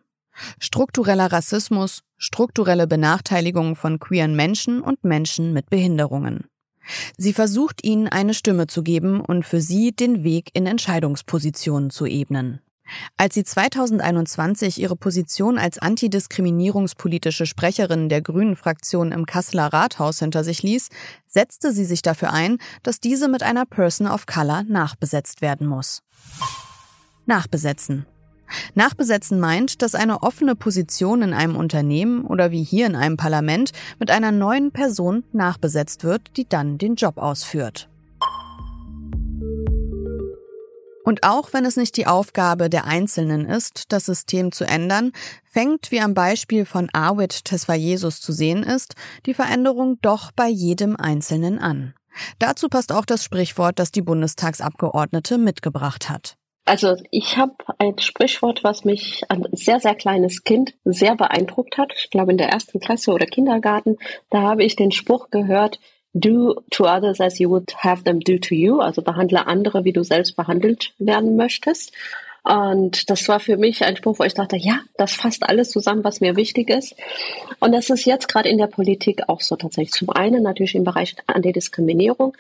Struktureller 0.60 1.32
Rassismus, 1.32 2.02
strukturelle 2.16 2.86
Benachteiligung 2.86 3.74
von 3.74 3.98
queeren 3.98 4.36
Menschen 4.36 4.80
und 4.80 5.02
Menschen 5.02 5.52
mit 5.52 5.68
Behinderungen. 5.68 6.44
Sie 7.16 7.32
versucht 7.32 7.84
ihnen 7.84 8.08
eine 8.08 8.34
Stimme 8.34 8.66
zu 8.66 8.82
geben 8.82 9.20
und 9.20 9.44
für 9.44 9.60
sie 9.60 9.92
den 9.92 10.24
Weg 10.24 10.50
in 10.54 10.66
Entscheidungspositionen 10.66 11.90
zu 11.90 12.06
ebnen. 12.06 12.60
Als 13.16 13.34
sie 13.34 13.44
2021 13.44 14.80
ihre 14.80 14.96
Position 14.96 15.58
als 15.58 15.78
antidiskriminierungspolitische 15.78 17.46
Sprecherin 17.46 18.08
der 18.08 18.22
Grünen 18.22 18.56
Fraktion 18.56 19.12
im 19.12 19.26
Kasseler 19.26 19.72
Rathaus 19.72 20.18
hinter 20.18 20.44
sich 20.44 20.62
ließ, 20.62 20.88
setzte 21.26 21.72
sie 21.72 21.84
sich 21.84 22.02
dafür 22.02 22.32
ein, 22.32 22.58
dass 22.82 23.00
diese 23.00 23.28
mit 23.28 23.42
einer 23.42 23.66
Person 23.66 24.08
of 24.08 24.26
Color 24.26 24.64
nachbesetzt 24.64 25.40
werden 25.40 25.66
muss. 25.66 26.02
Nachbesetzen. 27.26 28.06
Nachbesetzen 28.74 29.40
meint, 29.40 29.82
dass 29.82 29.94
eine 29.94 30.22
offene 30.22 30.54
Position 30.54 31.22
in 31.22 31.32
einem 31.32 31.56
Unternehmen 31.56 32.24
oder 32.24 32.50
wie 32.50 32.62
hier 32.62 32.86
in 32.86 32.96
einem 32.96 33.16
Parlament 33.16 33.72
mit 33.98 34.10
einer 34.10 34.32
neuen 34.32 34.72
Person 34.72 35.24
nachbesetzt 35.32 36.04
wird, 36.04 36.36
die 36.36 36.48
dann 36.48 36.78
den 36.78 36.94
Job 36.94 37.18
ausführt. 37.18 37.88
Und 41.02 41.24
auch 41.24 41.52
wenn 41.52 41.64
es 41.64 41.76
nicht 41.76 41.96
die 41.96 42.06
Aufgabe 42.06 42.70
der 42.70 42.84
Einzelnen 42.84 43.46
ist, 43.46 43.84
das 43.88 44.04
System 44.04 44.52
zu 44.52 44.64
ändern, 44.64 45.12
fängt, 45.42 45.90
wie 45.90 46.00
am 46.00 46.14
Beispiel 46.14 46.64
von 46.64 46.88
Arwid 46.92 47.44
Tesfayesus 47.44 48.20
zu 48.20 48.32
sehen 48.32 48.62
ist, 48.62 48.94
die 49.26 49.34
Veränderung 49.34 49.98
doch 50.02 50.30
bei 50.30 50.48
jedem 50.48 50.96
Einzelnen 50.96 51.58
an. 51.58 51.94
Dazu 52.38 52.68
passt 52.68 52.92
auch 52.92 53.04
das 53.04 53.24
Sprichwort, 53.24 53.78
das 53.78 53.92
die 53.92 54.02
Bundestagsabgeordnete 54.02 55.38
mitgebracht 55.38 56.08
hat. 56.08 56.36
Also 56.64 56.96
ich 57.10 57.36
habe 57.36 57.54
ein 57.78 57.98
Sprichwort, 57.98 58.62
was 58.62 58.84
mich 58.84 59.22
ein 59.28 59.46
sehr, 59.52 59.80
sehr 59.80 59.94
kleines 59.94 60.44
Kind 60.44 60.74
sehr 60.84 61.16
beeindruckt 61.16 61.78
hat. 61.78 61.92
Ich 61.96 62.10
glaube 62.10 62.32
in 62.32 62.38
der 62.38 62.48
ersten 62.48 62.80
Klasse 62.80 63.12
oder 63.12 63.26
Kindergarten, 63.26 63.98
da 64.30 64.42
habe 64.42 64.62
ich 64.64 64.76
den 64.76 64.92
Spruch 64.92 65.30
gehört, 65.30 65.80
do 66.12 66.60
to 66.70 66.84
others 66.84 67.20
as 67.20 67.38
you 67.38 67.48
would 67.50 67.74
have 67.78 68.04
them 68.04 68.20
do 68.20 68.38
to 68.38 68.54
you. 68.54 68.80
Also 68.80 69.02
behandle 69.02 69.46
andere, 69.46 69.84
wie 69.84 69.92
du 69.92 70.04
selbst 70.04 70.36
behandelt 70.36 70.92
werden 70.98 71.36
möchtest. 71.36 71.92
Und 72.42 73.10
das 73.10 73.28
war 73.28 73.38
für 73.38 73.56
mich 73.56 73.84
ein 73.84 73.96
Spruch, 73.96 74.18
wo 74.18 74.24
ich 74.24 74.34
dachte, 74.34 74.56
ja, 74.56 74.80
das 74.96 75.12
fasst 75.12 75.42
alles 75.48 75.70
zusammen, 75.70 76.04
was 76.04 76.20
mir 76.20 76.36
wichtig 76.36 76.70
ist. 76.70 76.94
Und 77.58 77.72
das 77.72 77.90
ist 77.90 78.06
jetzt 78.06 78.28
gerade 78.28 78.48
in 78.48 78.58
der 78.58 78.66
Politik 78.66 79.28
auch 79.28 79.40
so 79.40 79.56
tatsächlich. 79.56 79.92
Zum 79.92 80.10
einen 80.10 80.42
natürlich 80.42 80.74
im 80.74 80.84
Bereich 80.84 81.16
Antidiskriminierung, 81.26 82.34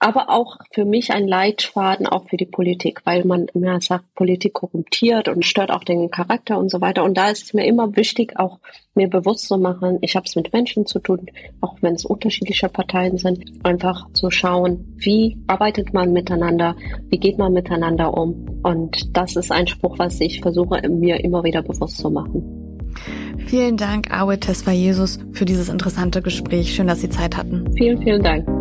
aber 0.00 0.30
auch 0.30 0.56
für 0.72 0.86
mich 0.86 1.12
ein 1.12 1.28
Leitfaden 1.28 2.06
auch 2.06 2.26
für 2.28 2.38
die 2.38 2.46
Politik, 2.46 3.02
weil 3.04 3.24
man 3.24 3.46
immer 3.54 3.80
sagt, 3.82 4.14
Politik 4.14 4.54
korruptiert 4.54 5.28
und 5.28 5.44
stört 5.44 5.70
auch 5.70 5.84
den 5.84 6.10
Charakter 6.10 6.58
und 6.58 6.70
so 6.70 6.80
weiter. 6.80 7.04
Und 7.04 7.18
da 7.18 7.28
ist 7.28 7.44
es 7.44 7.54
mir 7.54 7.66
immer 7.66 7.94
wichtig, 7.96 8.38
auch 8.38 8.58
mir 8.94 9.08
bewusst 9.08 9.46
zu 9.46 9.58
machen, 9.58 9.98
ich 10.00 10.16
habe 10.16 10.24
es 10.26 10.34
mit 10.36 10.52
Menschen 10.54 10.86
zu 10.86 11.00
tun, 11.00 11.26
auch 11.60 11.76
wenn 11.82 11.94
es 11.94 12.06
unterschiedliche 12.06 12.70
Parteien 12.70 13.18
sind, 13.18 13.44
einfach 13.62 14.10
zu 14.14 14.30
schauen, 14.30 14.94
wie 14.96 15.38
arbeitet 15.46 15.92
man 15.92 16.12
miteinander, 16.12 16.74
wie 17.10 17.18
geht 17.18 17.36
man 17.36 17.52
miteinander 17.52 18.16
um. 18.16 18.60
Und 18.62 19.14
das 19.16 19.36
ist 19.36 19.52
ein 19.52 19.66
Spruch, 19.66 19.98
was 19.98 20.18
ich 20.20 20.40
versuche, 20.40 20.80
mir 20.88 21.22
immer 21.22 21.44
wieder 21.44 21.62
bewusst 21.62 21.98
zu 21.98 22.10
machen. 22.10 22.88
Vielen 23.36 23.76
Dank, 23.76 24.10
Awe 24.10 24.40
Tesfa 24.40 24.72
Jesus, 24.72 25.18
für 25.32 25.44
dieses 25.44 25.68
interessante 25.68 26.22
Gespräch. 26.22 26.74
Schön, 26.74 26.86
dass 26.86 27.00
Sie 27.00 27.10
Zeit 27.10 27.36
hatten. 27.36 27.70
Vielen, 27.76 28.02
vielen 28.02 28.22
Dank. 28.22 28.59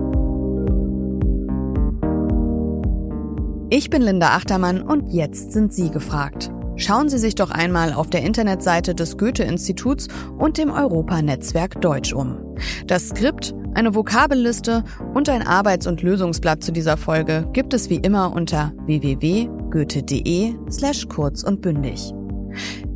Ich 3.72 3.92
bin 3.92 4.02
Linda 4.02 4.30
Achtermann 4.30 4.82
und 4.82 5.14
jetzt 5.14 5.52
sind 5.52 5.72
Sie 5.74 5.92
gefragt. 5.92 6.52
Schauen 6.76 7.08
Sie 7.08 7.20
sich 7.20 7.36
doch 7.36 7.52
einmal 7.52 7.94
auf 7.94 8.10
der 8.10 8.24
Internetseite 8.24 8.96
des 8.96 9.16
Goethe-Instituts 9.16 10.08
und 10.40 10.58
dem 10.58 10.72
Europanetzwerk 10.72 11.80
Deutsch 11.80 12.12
um. 12.12 12.56
Das 12.88 13.10
Skript, 13.10 13.54
eine 13.76 13.94
Vokabelliste 13.94 14.84
und 15.14 15.30
ein 15.30 15.46
Arbeits- 15.46 15.86
und 15.86 16.02
Lösungsblatt 16.02 16.64
zu 16.64 16.72
dieser 16.72 16.98
Folge 16.98 17.48
gibt 17.54 17.76
es 17.76 17.92
wie 17.92 17.98
immer 17.98 18.34
unter 18.34 18.74
www.goethe.de 18.88 20.56
slash 20.72 21.08
kurz 21.08 21.44
und 21.44 21.62
bündig. 21.62 22.12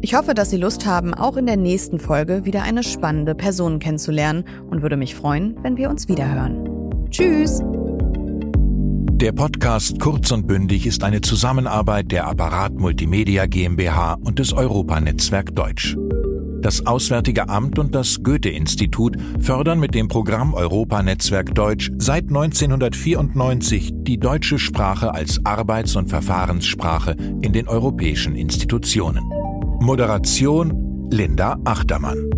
Ich 0.02 0.16
hoffe, 0.16 0.34
dass 0.34 0.50
Sie 0.50 0.58
Lust 0.58 0.88
haben, 0.88 1.14
auch 1.14 1.38
in 1.38 1.46
der 1.46 1.58
nächsten 1.58 2.00
Folge 2.00 2.46
wieder 2.46 2.64
eine 2.64 2.82
spannende 2.82 3.36
Person 3.36 3.78
kennenzulernen 3.78 4.46
und 4.72 4.82
würde 4.82 4.98
mich 4.98 5.14
freuen, 5.14 5.56
wenn 5.62 5.78
wir 5.78 5.92
uns 5.92 6.08
wiederhören. 6.08 6.68
Tschüss! 7.12 7.62
Der 9.16 9.32
Podcast 9.32 10.00
Kurz 10.00 10.32
und 10.32 10.48
Bündig 10.48 10.86
ist 10.86 11.04
eine 11.04 11.22
Zusammenarbeit 11.22 12.12
der 12.12 12.28
Apparat 12.28 12.74
Multimedia 12.74 13.46
GmbH 13.46 14.16
und 14.16 14.40
des 14.40 14.54
Europanetzwerk 14.54 15.56
Deutsch. 15.56 15.96
Das 16.62 16.86
Auswärtige 16.86 17.48
Amt 17.48 17.80
und 17.80 17.94
das 17.94 18.24
Goethe-Institut 18.24 19.16
fördern 19.40 19.80
mit 19.80 19.96
dem 19.96 20.08
Programm 20.08 20.54
Europanetzwerk 20.54 21.54
Deutsch 21.54 21.92
seit 21.98 22.26
1994 22.30 23.92
die 23.94 24.18
deutsche 24.18 24.58
Sprache 24.58 25.14
als 25.14 25.46
Arbeits- 25.46 25.96
und 25.96 26.10
Verfahrenssprache 26.10 27.16
in 27.42 27.54
den 27.54 27.68
europäischen 27.68 28.36
Institutionen. 28.36 29.24
Moderation 29.80 31.08
Linda 31.12 31.58
Achtermann. 31.64 32.33